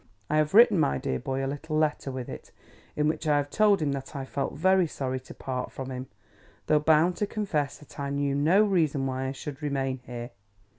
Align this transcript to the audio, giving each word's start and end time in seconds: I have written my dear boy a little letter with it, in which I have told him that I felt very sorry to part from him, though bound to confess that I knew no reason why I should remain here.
I 0.31 0.37
have 0.37 0.55
written 0.55 0.79
my 0.79 0.97
dear 0.97 1.19
boy 1.19 1.45
a 1.45 1.45
little 1.45 1.77
letter 1.77 2.09
with 2.11 2.27
it, 2.27 2.51
in 2.95 3.07
which 3.07 3.27
I 3.27 3.37
have 3.37 3.51
told 3.51 3.83
him 3.83 3.91
that 3.91 4.15
I 4.15 4.25
felt 4.25 4.55
very 4.55 4.87
sorry 4.87 5.19
to 5.19 5.33
part 5.35 5.71
from 5.71 5.91
him, 5.91 6.07
though 6.65 6.79
bound 6.79 7.17
to 7.17 7.27
confess 7.27 7.77
that 7.77 7.99
I 7.99 8.09
knew 8.09 8.33
no 8.33 8.63
reason 8.63 9.05
why 9.05 9.27
I 9.27 9.31
should 9.31 9.61
remain 9.61 9.99
here. 10.07 10.31